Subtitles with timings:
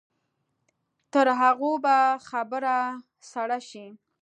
[1.13, 1.97] تر هغو به
[2.29, 2.77] خبره
[3.31, 3.85] سړه شي.